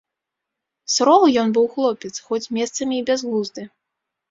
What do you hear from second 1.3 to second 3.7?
ён быў хлопец, хоць месцамі і бязглузды.